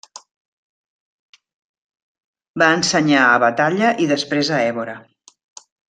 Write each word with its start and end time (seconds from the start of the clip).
Va 2.63 2.73
ensenyar 2.79 3.23
a 3.27 3.39
Batalha 3.47 3.93
i 4.07 4.09
després 4.15 4.51
a 4.59 4.67
Évora. 4.73 4.99